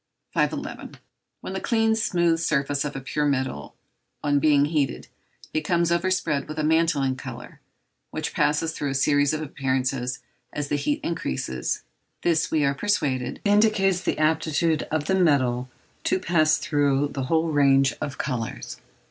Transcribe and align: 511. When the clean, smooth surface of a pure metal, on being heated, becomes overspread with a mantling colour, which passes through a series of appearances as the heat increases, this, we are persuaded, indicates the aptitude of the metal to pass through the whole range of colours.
511. 0.33 0.97
When 1.41 1.53
the 1.53 1.59
clean, 1.59 1.95
smooth 1.95 2.39
surface 2.39 2.83
of 2.83 2.95
a 2.95 3.01
pure 3.01 3.27
metal, 3.27 3.75
on 4.23 4.39
being 4.39 4.65
heated, 4.65 5.07
becomes 5.53 5.91
overspread 5.91 6.47
with 6.47 6.57
a 6.57 6.63
mantling 6.63 7.15
colour, 7.17 7.59
which 8.09 8.33
passes 8.33 8.71
through 8.71 8.89
a 8.89 8.95
series 8.95 9.31
of 9.31 9.43
appearances 9.43 10.17
as 10.53 10.69
the 10.69 10.75
heat 10.75 11.01
increases, 11.03 11.83
this, 12.23 12.49
we 12.49 12.65
are 12.65 12.73
persuaded, 12.73 13.41
indicates 13.45 14.01
the 14.01 14.17
aptitude 14.17 14.87
of 14.89 15.05
the 15.05 15.13
metal 15.13 15.69
to 16.05 16.17
pass 16.17 16.57
through 16.57 17.09
the 17.09 17.25
whole 17.25 17.49
range 17.49 17.93
of 18.01 18.17
colours. 18.17 18.77